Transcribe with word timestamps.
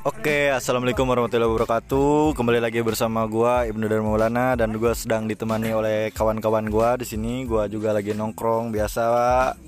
Oke, 0.00 0.48
assalamualaikum 0.48 1.04
warahmatullahi 1.04 1.52
wabarakatuh. 1.52 2.32
Kembali 2.32 2.56
lagi 2.56 2.80
bersama 2.80 3.28
gua 3.28 3.68
Ibnu 3.68 3.84
Dar 3.84 4.00
Maulana 4.00 4.56
dan 4.56 4.72
gua 4.80 4.96
sedang 4.96 5.28
ditemani 5.28 5.76
oleh 5.76 6.08
kawan-kawan 6.16 6.72
gua 6.72 6.96
di 6.96 7.04
sini. 7.04 7.44
Gua 7.44 7.68
juga 7.68 7.92
lagi 7.92 8.16
nongkrong 8.16 8.72
biasa, 8.72 9.04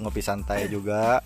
ngopi 0.01 0.25
santai 0.25 0.73
juga. 0.73 1.21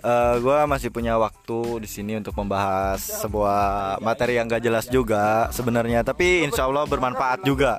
Uh, 0.00 0.40
gua 0.40 0.64
masih 0.64 0.88
punya 0.88 1.20
waktu 1.20 1.84
di 1.84 1.88
sini 1.92 2.16
untuk 2.16 2.32
membahas 2.32 3.04
sebuah 3.20 4.00
materi 4.00 4.40
yang 4.40 4.48
gak 4.48 4.64
jelas 4.64 4.88
juga 4.88 5.52
sebenarnya, 5.52 6.00
tapi 6.00 6.40
insya 6.40 6.64
Allah 6.64 6.88
bermanfaat 6.88 7.44
juga. 7.44 7.76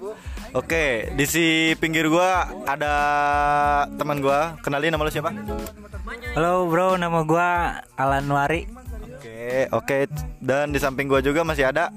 Oke, 0.54 1.09
di 1.17 1.26
si 1.26 1.73
pinggir 1.81 2.05
gua 2.13 2.45
ada 2.70 2.94
teman 3.98 4.22
gua. 4.22 4.54
Kenalin 4.62 4.94
nama 4.94 5.02
lu 5.02 5.09
siapa? 5.09 5.34
Halo 6.38 6.70
bro, 6.70 6.94
nama 7.02 7.26
gua 7.26 7.81
Alan 7.98 8.30
Wari. 8.30 8.83
Oke, 9.23 9.72
oke. 9.72 10.00
Dan 10.44 10.76
di 10.76 10.84
samping 10.84 11.08
gua 11.08 11.23
juga 11.23 11.48
masih 11.48 11.72
ada. 11.72 11.88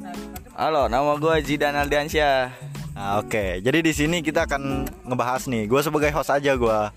Halo, 0.55 0.87
nama 0.87 1.19
gua 1.19 1.43
Zidan 1.43 1.75
Aldiansyah. 1.75 2.55
Nah, 2.95 3.19
oke. 3.19 3.59
Jadi 3.67 3.83
di 3.83 3.91
sini 3.91 4.23
kita 4.23 4.47
akan 4.47 4.87
ngebahas 5.11 5.51
nih. 5.51 5.67
Gua 5.67 5.83
sebagai 5.83 6.15
host 6.15 6.31
aja 6.31 6.55
gua. 6.55 6.95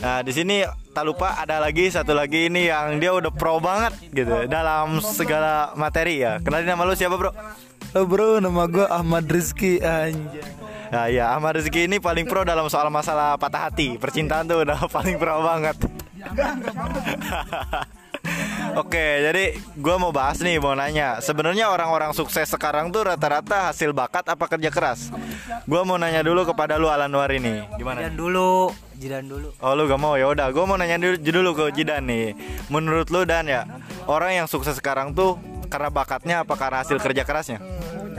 Nah, 0.00 0.24
di 0.24 0.32
sini 0.32 0.64
tak 0.96 1.04
lupa 1.04 1.36
ada 1.36 1.60
lagi 1.60 1.92
satu 1.92 2.16
lagi 2.16 2.48
ini 2.48 2.72
yang 2.72 2.96
dia 2.96 3.12
udah 3.12 3.28
pro 3.28 3.60
banget 3.60 4.00
gitu 4.16 4.48
dalam 4.48 4.96
segala 5.04 5.76
materi 5.76 6.24
ya. 6.24 6.40
Kenalin 6.40 6.64
nama 6.64 6.88
lu 6.88 6.96
siapa, 6.96 7.20
Bro? 7.20 7.28
Halo 7.92 8.08
bro, 8.08 8.40
nama 8.40 8.64
gue 8.64 8.88
Ahmad 8.88 9.28
Rizky 9.28 9.76
Anjay. 9.84 10.40
Nah, 10.88 11.12
ya 11.12 11.36
Ahmad 11.36 11.60
Rizky 11.60 11.84
ini 11.84 12.00
paling 12.00 12.24
pro 12.24 12.48
dalam 12.48 12.64
soal 12.72 12.88
masalah 12.88 13.36
patah 13.36 13.68
hati 13.68 14.00
Percintaan 14.00 14.48
tuh 14.48 14.64
udah 14.64 14.88
paling 14.96 15.20
pro 15.20 15.44
banget 15.44 15.76
Oke, 18.78 19.26
jadi 19.26 19.58
gue 19.58 19.96
mau 19.98 20.14
bahas 20.14 20.38
nih, 20.38 20.62
mau 20.62 20.76
nanya. 20.76 21.18
Sebenarnya 21.18 21.72
orang-orang 21.72 22.14
sukses 22.14 22.46
sekarang 22.46 22.94
tuh 22.94 23.10
rata-rata 23.10 23.70
hasil 23.72 23.90
bakat 23.90 24.22
apa 24.30 24.44
kerja 24.46 24.70
keras? 24.70 25.10
Gue 25.66 25.82
mau 25.82 25.98
nanya 25.98 26.22
dulu 26.22 26.46
kepada 26.46 26.78
lu 26.78 26.86
Alan 26.86 27.10
War 27.10 27.30
ini. 27.34 27.66
Gimana? 27.74 28.06
Jidan 28.06 28.14
dulu, 28.14 28.70
Jidan 28.98 29.24
dulu. 29.26 29.48
Oh 29.58 29.74
lu 29.74 29.90
gak 29.90 30.00
mau 30.00 30.14
ya 30.14 30.30
udah. 30.30 30.50
Gue 30.54 30.64
mau 30.66 30.78
nanya 30.78 30.98
dulu, 30.98 31.16
dulu 31.18 31.50
ke 31.54 31.64
Jidan 31.74 32.06
nih. 32.06 32.38
Menurut 32.70 33.10
lu 33.10 33.26
dan 33.26 33.50
ya, 33.50 33.66
orang 34.06 34.44
yang 34.44 34.46
sukses 34.46 34.78
sekarang 34.78 35.10
tuh 35.10 35.38
karena 35.68 35.92
bakatnya 35.92 36.46
apa 36.46 36.54
karena 36.56 36.80
hasil 36.86 36.98
kerja 37.02 37.22
kerasnya? 37.26 37.58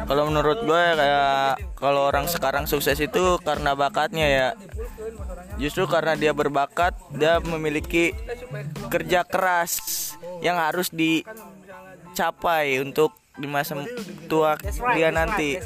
Kalau 0.07 0.31
menurut 0.31 0.63
gue 0.63 0.83
kayak 0.95 1.59
kalau 1.75 2.07
orang 2.07 2.25
sekarang 2.31 2.63
sukses 2.69 2.95
itu 2.99 3.35
karena 3.43 3.75
bakatnya 3.75 4.25
ya 4.27 4.47
justru 5.59 5.83
karena 5.91 6.15
dia 6.15 6.31
berbakat 6.31 6.95
dia 7.11 7.43
memiliki 7.43 8.15
kerja 8.87 9.27
keras 9.27 10.15
yang 10.39 10.57
harus 10.57 10.89
dicapai 10.91 12.79
untuk 12.83 13.15
di 13.39 13.47
masa 13.47 13.79
tua 14.27 14.59
dia 14.95 15.11
nanti 15.11 15.59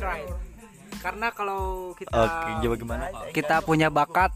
karena 1.02 1.34
kalau 1.36 1.92
kita 1.98 2.16
Oke, 2.16 2.80
gimana? 2.80 3.10
kita 3.34 3.60
punya 3.66 3.90
bakat 3.90 4.32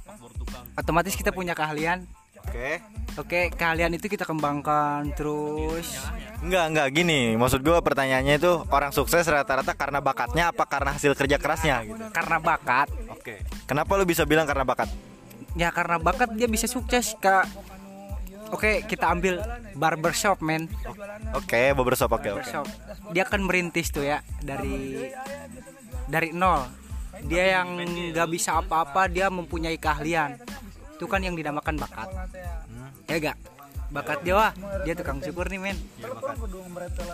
otomatis 0.76 1.16
kita 1.16 1.32
punya 1.32 1.54
keahlian 1.54 2.06
Oke. 2.48 2.80
Oke, 3.20 3.52
keahlian 3.52 3.92
itu 3.92 4.08
kita 4.08 4.24
kembangkan 4.24 5.12
terus. 5.20 6.00
Enggak, 6.40 6.72
enggak 6.72 6.88
gini. 6.96 7.36
Maksud 7.36 7.60
gue 7.60 7.76
pertanyaannya 7.76 8.40
itu 8.40 8.64
orang 8.72 8.96
sukses 8.96 9.28
rata-rata 9.28 9.76
karena 9.76 10.00
bakatnya 10.00 10.56
apa 10.56 10.64
karena 10.64 10.96
hasil 10.96 11.12
kerja 11.12 11.36
kerasnya 11.36 11.84
gitu. 11.84 12.08
Karena 12.16 12.40
bakat. 12.40 12.88
Oke. 13.12 13.44
Kenapa 13.68 14.00
lu 14.00 14.08
bisa 14.08 14.24
bilang 14.24 14.48
karena 14.48 14.64
bakat? 14.64 14.88
ya 15.58 15.74
karena 15.74 15.98
bakat 15.98 16.38
dia 16.38 16.46
bisa 16.46 16.70
sukses 16.70 17.18
kak 17.18 17.50
Oke, 18.52 18.88
kita 18.88 19.12
ambil 19.12 19.44
barbershop, 19.76 20.40
men. 20.40 20.72
Oke, 21.36 21.56
okay, 21.56 21.66
barbershop, 21.76 22.12
oke, 22.12 22.24
okay, 22.24 22.32
oke. 22.32 22.44
Okay. 22.44 22.64
Dia 23.12 23.24
akan 23.28 23.42
merintis 23.48 23.92
tuh 23.92 24.08
ya 24.08 24.24
dari 24.40 25.08
dari 26.08 26.32
nol. 26.32 26.64
Dia 27.28 27.60
yang 27.60 27.82
nggak 28.14 28.30
bisa 28.30 28.62
apa-apa, 28.62 29.10
dia 29.10 29.28
mempunyai 29.28 29.76
keahlian. 29.76 30.38
Itu 30.96 31.06
kan 31.10 31.22
yang 31.22 31.36
dinamakan 31.36 31.78
bakat. 31.78 32.10
Hmm. 32.10 32.90
Ya 33.10 33.18
gak? 33.22 33.38
Bakat 33.88 34.20
dia 34.20 34.36
wah, 34.36 34.52
dia 34.84 34.94
tukang 35.00 35.24
cukur 35.24 35.48
nih, 35.48 35.60
men. 35.64 35.78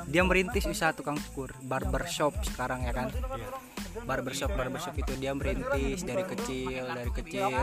Dia 0.10 0.26
merintis 0.26 0.66
usaha 0.66 0.90
tukang 0.90 1.22
cukur, 1.22 1.54
barbershop 1.62 2.34
sekarang 2.42 2.90
ya 2.90 2.94
kan. 2.96 3.14
Barbershop 4.02 4.58
barbershop 4.58 4.96
itu 4.98 5.14
dia 5.22 5.38
merintis 5.38 6.02
dari 6.02 6.26
kecil 6.26 6.84
dari 6.90 7.12
kecil. 7.14 7.54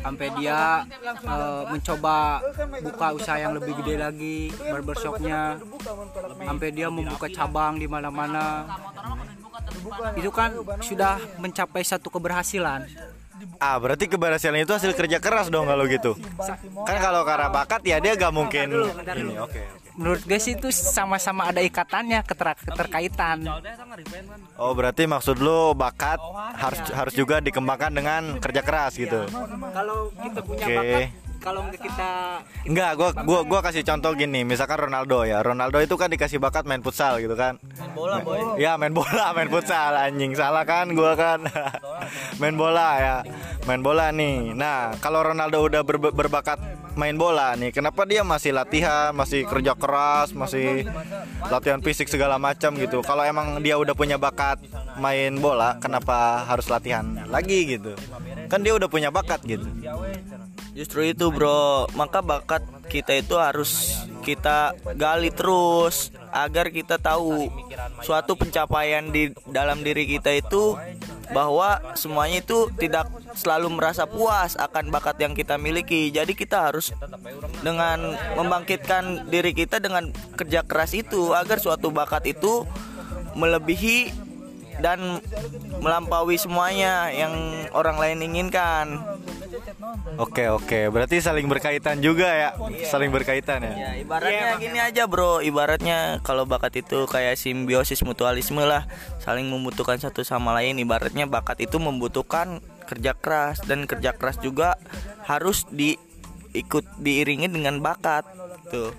Sampai 0.00 0.28
dia 0.40 0.88
uh, 1.28 1.68
mencoba 1.68 2.40
buka 2.80 3.06
usaha 3.12 3.36
yang 3.36 3.52
lebih 3.52 3.76
gede 3.84 3.94
lagi 4.00 4.38
barbershopnya. 4.56 5.60
Sampai 6.40 6.68
dia 6.72 6.88
membuka 6.88 7.28
cabang 7.28 7.76
di 7.76 7.84
mana-mana. 7.84 8.64
Itu 10.16 10.32
kan 10.32 10.56
sudah 10.80 11.20
mencapai 11.36 11.84
satu 11.84 12.08
keberhasilan 12.08 12.88
Ah 13.58 13.76
berarti 13.78 14.10
keberhasilan 14.10 14.62
itu 14.62 14.72
hasil 14.74 14.92
kerja 14.94 15.18
keras 15.18 15.48
dong 15.48 15.66
kalau 15.66 15.84
gitu. 15.86 16.18
Kan 16.86 16.96
kalau 16.98 17.22
karena 17.22 17.48
bakat 17.50 17.82
ya 17.86 17.98
dia 17.98 18.18
gak 18.18 18.34
mungkin 18.34 18.66
ini 18.70 19.36
oke 19.38 19.50
okay 19.50 19.82
menurut 19.96 20.22
gue 20.24 20.38
sih 20.40 20.56
itu 20.56 20.72
sama-sama 20.72 21.52
ada 21.52 21.60
ikatannya 21.60 22.24
keter 22.24 22.56
keterkaitan. 22.64 23.44
Oh 24.56 24.72
berarti 24.72 25.04
maksud 25.04 25.36
lo 25.40 25.76
bakat 25.76 26.16
harus 26.56 26.80
harus 26.92 27.14
juga 27.14 27.44
dikembangkan 27.44 27.92
dengan 27.92 28.22
kerja 28.40 28.62
keras 28.64 28.96
gitu? 28.96 29.28
Kalau 29.28 30.08
kita 30.16 30.40
punya 30.40 30.66
bakat 30.66 31.00
kalau 31.42 31.66
kita 31.74 32.38
enggak 32.62 32.90
gua 32.94 33.10
gua 33.26 33.40
gua 33.42 33.60
kasih 33.66 33.82
contoh 33.82 34.14
gini 34.14 34.46
misalkan 34.46 34.78
Ronaldo 34.78 35.26
ya. 35.26 35.42
Ronaldo 35.42 35.82
itu 35.82 35.98
kan 35.98 36.08
dikasih 36.08 36.38
bakat 36.38 36.64
main 36.64 36.80
futsal 36.80 37.18
gitu 37.18 37.34
kan. 37.34 37.58
Main 37.58 37.92
bola 37.92 38.16
boy. 38.22 38.38
ya 38.62 38.78
main 38.78 38.94
bola 38.94 39.34
main 39.34 39.50
futsal 39.50 39.98
anjing. 39.98 40.38
Salah 40.38 40.62
kan 40.62 40.94
gua 40.94 41.18
kan? 41.18 41.42
Main 42.38 42.54
bola 42.54 42.88
ya. 43.04 43.16
Main 43.66 43.82
bola 43.82 44.14
nih. 44.14 44.54
Nah 44.54 44.94
kalau 45.02 45.26
Ronaldo 45.26 45.58
udah 45.66 45.82
ber 45.82 45.98
berbakat 45.98 46.62
main 46.92 47.16
bola 47.16 47.56
nih 47.56 47.72
kenapa 47.72 48.04
dia 48.04 48.20
masih 48.20 48.52
latihan 48.52 49.16
masih 49.16 49.48
kerja 49.48 49.72
keras 49.72 50.36
masih 50.36 50.84
latihan 51.50 51.82
fisik 51.82 52.06
segala 52.06 52.38
macam 52.38 52.78
gitu? 52.78 53.02
Kalau 53.02 53.26
emang 53.26 53.58
dia 53.58 53.74
udah 53.74 53.98
punya 53.98 54.14
bakat 54.14 54.62
main 55.00 55.34
bola 55.42 55.80
kenapa 55.82 56.46
harus 56.46 56.70
latihan 56.70 57.26
lagi 57.26 57.76
gitu? 57.76 57.98
Kan 58.46 58.62
dia 58.62 58.76
udah 58.76 58.86
punya 58.86 59.08
bakat 59.10 59.42
gitu 59.42 59.66
justru 60.72 61.12
itu 61.12 61.28
bro 61.28 61.84
maka 61.92 62.24
bakat 62.24 62.64
kita 62.88 63.20
itu 63.20 63.36
harus 63.36 64.02
kita 64.22 64.72
gali 64.96 65.28
terus 65.32 66.14
agar 66.32 66.72
kita 66.72 66.96
tahu 66.96 67.52
suatu 68.00 68.38
pencapaian 68.38 69.04
di 69.12 69.34
dalam 69.52 69.84
diri 69.84 70.08
kita 70.08 70.32
itu 70.32 70.78
bahwa 71.32 71.80
semuanya 71.96 72.44
itu 72.44 72.68
tidak 72.76 73.08
selalu 73.36 73.72
merasa 73.72 74.04
puas 74.04 74.54
akan 74.60 74.92
bakat 74.92 75.16
yang 75.18 75.32
kita 75.32 75.56
miliki. 75.56 76.12
Jadi 76.12 76.36
kita 76.36 76.70
harus 76.70 76.92
dengan 77.64 78.14
membangkitkan 78.36 79.28
diri 79.32 79.56
kita 79.56 79.80
dengan 79.80 80.12
kerja 80.36 80.62
keras 80.62 80.92
itu 80.92 81.32
agar 81.32 81.58
suatu 81.58 81.88
bakat 81.88 82.36
itu 82.36 82.68
melebihi 83.32 84.12
dan 84.84 85.20
melampaui 85.80 86.36
semuanya 86.36 87.08
yang 87.12 87.32
orang 87.72 87.96
lain 87.96 88.24
inginkan. 88.24 89.00
Oke 90.16 90.48
oke, 90.48 90.88
berarti 90.92 91.20
saling 91.20 91.48
berkaitan 91.48 92.00
juga 92.00 92.28
ya, 92.28 92.50
saling 92.88 93.12
berkaitan 93.12 93.64
ya. 93.64 93.72
ya 93.72 93.90
ibaratnya 94.00 94.48
gini 94.60 94.78
aja 94.78 95.04
bro, 95.04 95.40
ibaratnya 95.44 96.20
kalau 96.20 96.44
bakat 96.44 96.84
itu 96.84 97.04
kayak 97.08 97.36
simbiosis 97.36 98.04
mutualisme 98.04 98.60
lah, 98.64 98.88
saling 99.20 99.48
membutuhkan 99.48 99.98
satu 100.00 100.24
sama 100.26 100.52
lain. 100.56 100.80
Ibaratnya 100.80 101.28
bakat 101.28 101.62
itu 101.64 101.76
membutuhkan 101.78 102.60
kerja 102.86 103.12
keras. 103.16 103.62
Dan 103.64 103.88
kerja 103.88 104.12
keras 104.12 104.36
juga 104.42 104.76
harus 105.24 105.64
diikut 105.70 106.84
diiringi 107.00 107.48
dengan 107.48 107.80
bakat. 107.80 108.26
Tuh. 108.68 108.92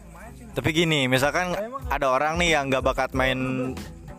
Tapi 0.54 0.69
gini, 0.74 1.10
misalkan 1.10 1.54
ada 1.90 2.13
orang 2.13 2.38
nih 2.38 2.57
yang 2.57 2.69
nggak 2.69 2.86
bakat 2.86 3.10
main 3.18 3.74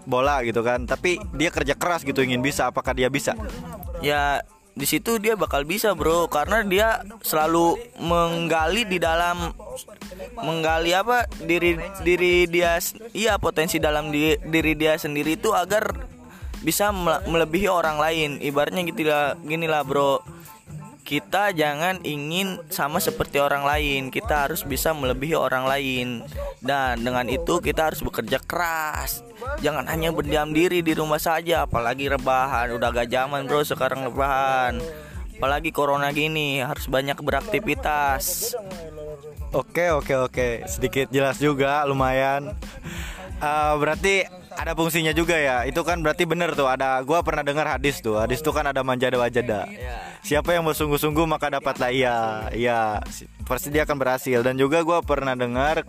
bola 0.04 0.44
gitu 0.44 0.60
kan, 0.60 0.84
tapi 0.84 1.16
dia 1.32 1.48
kerja 1.48 1.72
keras 1.72 2.04
gitu 2.04 2.20
ingin 2.20 2.44
bisa, 2.44 2.68
apakah 2.68 2.92
dia 2.92 3.08
bisa? 3.08 3.32
Ya 4.04 4.44
di 4.74 4.86
situ 4.90 5.22
dia 5.22 5.38
bakal 5.38 5.62
bisa 5.62 5.94
bro. 5.94 6.26
Karena 6.26 6.66
dia 6.66 7.00
selalu 7.22 7.78
menggali 8.02 8.82
di 8.86 8.98
dalam 8.98 9.54
menggali 10.38 10.90
apa 10.94 11.30
diri 11.42 11.78
diri 12.02 12.50
dia 12.50 12.78
iya 13.14 13.38
potensi 13.38 13.78
dalam 13.78 14.10
diri, 14.10 14.38
diri 14.50 14.74
dia 14.74 14.98
sendiri 14.98 15.38
itu 15.38 15.54
agar 15.54 15.94
bisa 16.66 16.90
melebihi 17.26 17.70
orang 17.70 18.02
lain. 18.02 18.30
Ibaratnya 18.42 18.82
gitu 18.86 19.06
lah 19.06 19.38
gini 19.40 19.70
lah 19.70 19.86
bro 19.86 20.20
kita 21.04 21.52
jangan 21.52 22.00
ingin 22.00 22.56
sama 22.72 22.96
seperti 22.96 23.36
orang 23.36 23.68
lain. 23.68 24.08
Kita 24.08 24.48
harus 24.48 24.64
bisa 24.64 24.96
melebihi 24.96 25.36
orang 25.36 25.68
lain. 25.68 26.24
Dan 26.64 27.04
dengan 27.04 27.28
itu 27.28 27.60
kita 27.60 27.92
harus 27.92 28.00
bekerja 28.00 28.40
keras. 28.40 29.20
Jangan 29.60 29.84
hanya 29.84 30.10
berdiam 30.16 30.50
diri 30.56 30.80
di 30.80 30.96
rumah 30.96 31.20
saja. 31.20 31.68
Apalagi 31.68 32.08
rebahan. 32.08 32.72
Udah 32.72 32.88
gak 32.90 33.12
zaman 33.12 33.44
bro 33.44 33.60
sekarang 33.60 34.08
rebahan. 34.08 34.80
Apalagi 35.36 35.70
corona 35.76 36.08
gini 36.08 36.64
harus 36.64 36.88
banyak 36.88 37.20
beraktivitas. 37.20 38.56
Oke 39.52 39.92
oke 39.92 40.14
oke. 40.16 40.48
Sedikit 40.64 41.12
jelas 41.12 41.36
juga 41.36 41.84
lumayan. 41.84 42.56
Eh, 43.44 43.74
berarti 43.76 44.24
ada 44.56 44.72
fungsinya 44.72 45.12
juga 45.12 45.36
ya. 45.36 45.68
Itu 45.68 45.84
kan 45.84 46.00
berarti 46.00 46.24
bener 46.24 46.56
tuh. 46.56 46.64
Ada 46.70 47.04
gua 47.04 47.20
pernah 47.20 47.44
dengar 47.44 47.68
hadis 47.68 48.00
tuh. 48.00 48.16
Hadis 48.16 48.40
tuh 48.40 48.56
kan 48.56 48.64
ada 48.64 48.80
manjada 48.80 49.20
wajada. 49.20 49.68
Siapa 50.24 50.56
yang 50.56 50.64
bersungguh-sungguh 50.64 51.28
maka 51.28 51.52
dapatlah 51.52 51.92
iya. 51.92 52.48
Iya, 52.48 53.04
pasti 53.44 53.68
dia 53.68 53.84
akan 53.84 54.00
berhasil. 54.00 54.40
Dan 54.40 54.56
juga 54.56 54.80
gua 54.80 55.04
pernah 55.04 55.36
dengar 55.36 55.84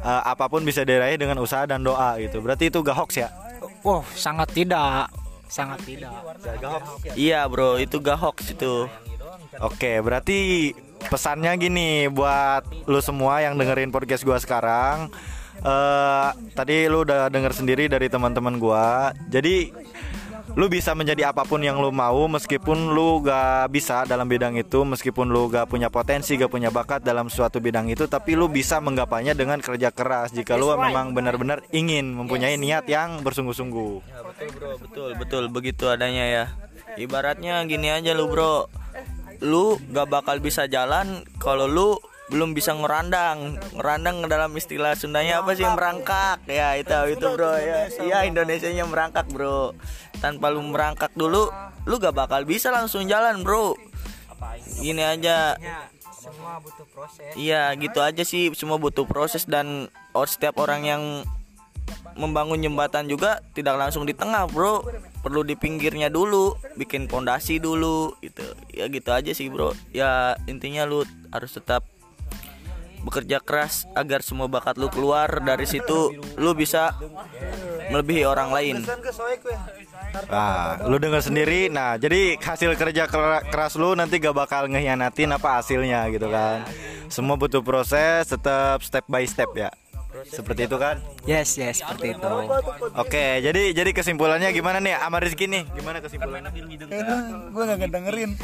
eh, 0.00 0.22
apa 0.24 0.48
pun 0.48 0.64
bisa 0.64 0.82
diraih 0.88 1.20
dengan 1.20 1.36
usaha 1.44 1.68
dan 1.68 1.84
doa 1.84 2.16
gitu. 2.16 2.40
Berarti 2.40 2.72
itu 2.72 2.80
gak 2.80 2.96
hoax 2.96 3.20
ya? 3.20 3.28
Oh, 3.84 4.00
sangat 4.16 4.48
tidak. 4.56 5.12
Sangat 5.52 5.84
tidak. 5.84 6.16
Iya 7.12 7.44
bro, 7.44 7.76
itu 7.76 8.00
gak 8.00 8.16
hoax 8.16 8.56
itu. 8.56 8.88
Oke, 9.60 10.00
berarti 10.00 10.72
pesannya 11.12 11.52
gini 11.60 12.08
buat 12.08 12.64
lu 12.88 12.98
semua 13.04 13.44
yang 13.44 13.60
dengerin 13.60 13.92
podcast 13.92 14.24
gua 14.24 14.40
sekarang. 14.40 15.12
eh 15.64 16.28
tadi 16.52 16.90
lu 16.90 17.06
udah 17.06 17.30
denger 17.30 17.52
sendiri 17.54 17.84
dari 17.86 18.08
teman-teman 18.08 18.56
gua. 18.58 19.12
Jadi 19.30 19.70
lu 20.52 20.68
bisa 20.68 20.92
menjadi 20.92 21.32
apa 21.32 21.48
pun 21.48 21.64
yang 21.64 21.80
lu 21.80 21.88
mau 21.88 22.28
meskipun 22.28 22.92
lu 22.92 23.24
gak 23.24 23.72
bisa 23.72 24.04
dalam 24.04 24.28
bidang 24.28 24.54
itu, 24.60 24.84
meskipun 24.84 25.32
lu 25.32 25.48
gak 25.48 25.72
punya 25.72 25.88
potensi, 25.88 26.36
gak 26.36 26.52
punya 26.52 26.68
bakat 26.68 27.00
dalam 27.00 27.32
suatu 27.32 27.64
bidang 27.64 27.88
itu, 27.88 28.04
tapi 28.04 28.36
lu 28.36 28.52
bisa 28.52 28.78
menggapainya 28.84 29.32
dengan 29.32 29.58
kerja 29.64 29.88
keras. 29.88 30.36
Jika 30.36 30.60
lu 30.60 30.68
memang 30.76 31.16
benar-benar 31.16 31.64
ingin 31.72 32.12
mempunyai 32.12 32.60
niat 32.60 32.84
yang 32.84 33.24
bersungguh-sungguh. 33.24 34.04
Ya, 34.04 34.20
betul 34.20 34.48
bro, 34.52 34.70
betul 34.76 35.10
betul. 35.16 35.44
Begitu 35.48 35.84
adanya 35.88 36.24
ya. 36.28 36.44
Ibaratnya 37.00 37.64
gini 37.64 37.88
aja 37.90 38.12
lu 38.12 38.28
bro, 38.28 38.68
lu 39.40 39.80
gak 39.90 40.12
bakal 40.12 40.38
bisa 40.38 40.68
jalan 40.68 41.24
kalau 41.40 41.64
lu 41.66 41.96
belum 42.32 42.56
bisa 42.56 42.72
ngerandang. 42.72 43.60
Ngerandang 43.76 44.24
dalam 44.30 44.54
istilah 44.56 44.96
Sundanya 44.96 45.44
apa 45.44 45.52
sih? 45.52 45.66
Merangkak. 45.66 46.40
Ya 46.48 46.78
itu 46.78 46.94
itu 47.12 47.26
bro 47.26 47.52
ya 47.58 47.90
iya 48.00 48.18
Indonesia 48.24 48.70
nya 48.72 48.88
merangkak 48.88 49.28
bro 49.28 49.76
tanpa 50.24 50.48
lu 50.48 50.64
merangkak 50.64 51.12
dulu 51.12 51.52
lu 51.84 51.94
gak 52.00 52.16
bakal 52.16 52.48
bisa 52.48 52.72
langsung 52.72 53.04
jalan 53.04 53.44
bro. 53.44 53.76
Gini 54.80 55.04
aja. 55.04 55.60
Iya 57.36 57.76
gitu 57.76 58.00
aja 58.00 58.24
sih. 58.24 58.48
Semua 58.56 58.80
butuh 58.80 59.04
proses 59.04 59.44
dan 59.44 59.92
or 60.16 60.24
setiap 60.24 60.56
orang 60.56 60.88
yang 60.88 61.02
membangun 62.16 62.56
jembatan 62.56 63.04
juga 63.04 63.44
tidak 63.52 63.76
langsung 63.76 64.08
di 64.08 64.16
tengah 64.16 64.48
bro. 64.48 64.80
Perlu 65.20 65.44
di 65.44 65.60
pinggirnya 65.60 66.08
dulu 66.08 66.56
bikin 66.80 67.04
pondasi 67.04 67.60
dulu 67.60 68.16
gitu. 68.24 68.48
Ya 68.72 68.88
gitu 68.88 69.12
aja 69.12 69.36
sih 69.36 69.52
bro. 69.52 69.76
Ya 69.92 70.40
intinya 70.48 70.88
lu 70.88 71.04
harus 71.28 71.52
tetap 71.52 71.84
bekerja 73.04 73.36
keras 73.44 73.84
agar 73.92 74.24
semua 74.24 74.48
bakat 74.48 74.80
lu 74.80 74.88
keluar 74.88 75.28
dari 75.44 75.68
situ 75.68 76.16
lu 76.40 76.56
bisa 76.56 76.96
melebihi 77.92 78.24
orang 78.24 78.48
lain 78.48 78.76
Nah, 80.30 80.78
lu 80.86 80.96
dengar 80.96 81.20
sendiri. 81.20 81.66
Nah, 81.66 81.98
jadi 81.98 82.38
hasil 82.38 82.74
kerja 82.74 83.10
kera- 83.10 83.42
keras 83.44 83.74
lu 83.74 83.98
nanti 83.98 84.22
gak 84.22 84.34
bakal 84.34 84.70
ngehianatin 84.70 85.34
apa 85.34 85.58
hasilnya 85.60 86.06
gitu 86.10 86.30
kan. 86.30 86.62
Semua 87.10 87.34
butuh 87.34 87.60
proses, 87.60 88.26
tetap 88.26 88.80
step 88.80 89.04
by 89.06 89.26
step 89.26 89.50
ya. 89.54 89.70
Seperti 90.24 90.66
itu 90.66 90.76
kan? 90.80 90.96
Yes, 91.28 91.56
yes, 91.56 91.84
seperti 91.84 92.16
itu. 92.16 92.34
Oke, 92.96 93.40
jadi 93.44 93.72
jadi 93.72 93.90
kesimpulannya 93.92 94.50
gimana 94.52 94.80
nih 94.80 94.96
sama 94.96 95.18
Rizky 95.20 95.46
nih? 95.48 95.64
Gimana 95.72 95.98
kesimpulannya? 96.00 96.50
Gue 97.52 97.62
gak 97.64 97.78
ngedengerin. 97.80 98.30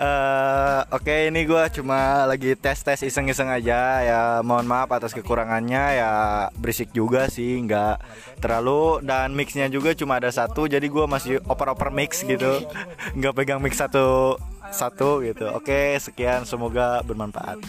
Eh, 0.00 0.80
Oke, 0.96 1.28
ini 1.28 1.44
gua 1.44 1.68
cuma 1.68 2.24
lagi 2.24 2.56
tes-tes 2.56 3.04
iseng-iseng 3.04 3.52
aja 3.52 4.00
ya. 4.00 4.20
Mohon 4.40 4.66
maaf 4.72 4.88
atas 4.96 5.12
kekurangannya 5.12 6.00
ya. 6.00 6.12
Berisik 6.56 6.96
juga 6.96 7.28
sih, 7.28 7.60
nggak 7.60 8.00
terlalu 8.40 9.04
dan 9.04 9.36
mixnya 9.36 9.68
juga 9.68 9.92
cuma 9.92 10.16
ada 10.16 10.32
satu. 10.32 10.64
Jadi 10.64 10.88
gua 10.88 11.04
masih 11.04 11.44
oper-oper 11.44 11.92
mix 11.92 12.24
gitu, 12.24 12.64
nggak 13.20 13.34
pegang 13.36 13.60
mix 13.60 13.76
satu 13.76 14.40
satu 14.72 15.20
gitu. 15.20 15.52
Oke, 15.52 16.00
sekian. 16.00 16.48
Semoga 16.48 17.04
bermanfaat. 17.04 17.60